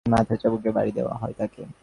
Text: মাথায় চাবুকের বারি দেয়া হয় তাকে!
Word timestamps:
মাথায় 0.13 0.39
চাবুকের 0.41 0.71
বারি 0.77 0.91
দেয়া 0.91 1.15
হয় 1.21 1.35
তাকে! 1.39 1.61